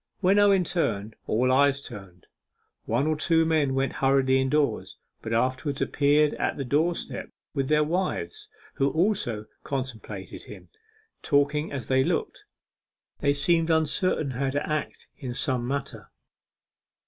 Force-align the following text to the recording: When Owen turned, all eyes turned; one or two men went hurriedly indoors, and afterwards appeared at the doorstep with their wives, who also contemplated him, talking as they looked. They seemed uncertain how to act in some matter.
When 0.19 0.39
Owen 0.39 0.63
turned, 0.63 1.15
all 1.27 1.51
eyes 1.51 1.79
turned; 1.79 2.25
one 2.85 3.05
or 3.05 3.15
two 3.15 3.45
men 3.45 3.75
went 3.75 3.93
hurriedly 3.93 4.41
indoors, 4.41 4.97
and 5.21 5.31
afterwards 5.35 5.79
appeared 5.79 6.33
at 6.39 6.57
the 6.57 6.65
doorstep 6.65 7.29
with 7.53 7.67
their 7.67 7.83
wives, 7.83 8.49
who 8.77 8.89
also 8.89 9.45
contemplated 9.63 10.45
him, 10.45 10.69
talking 11.21 11.71
as 11.71 11.85
they 11.85 12.03
looked. 12.03 12.45
They 13.19 13.33
seemed 13.33 13.69
uncertain 13.69 14.31
how 14.31 14.49
to 14.49 14.67
act 14.67 15.07
in 15.19 15.35
some 15.35 15.67
matter. 15.67 16.09